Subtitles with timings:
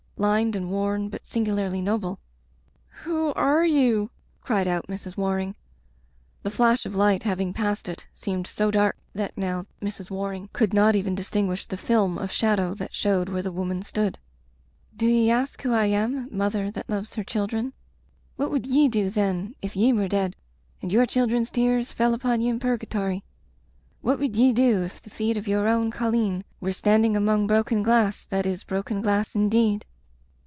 [0.17, 2.19] Lined and worn but singularly noble.
[3.05, 4.11] "Who arc you?"
[4.43, 5.17] cried out Mrs.
[5.17, 5.55] Waring.
[6.43, 10.11] The flash of light having passed it seemed so dark that now Mrs.
[10.11, 12.93] Waring could not even Digitized by LjOOQ IC Interventions distinguish the fihn of shadow that
[12.93, 14.19] showed where the woman stood.
[14.95, 17.73] "Do ye ask who I am— ^mother that loves her children?
[18.35, 20.35] What would ye do, then, if ye were dead,
[20.83, 23.23] and your children's tears fell upon ye in purgatory?
[24.01, 27.81] What would ye do if the feet of your own colleen were standing among broken
[27.81, 29.83] glass that is broken glass indeed?"